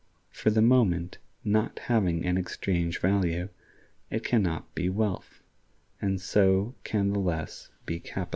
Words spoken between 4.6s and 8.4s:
be wealth, and so can the less be capital.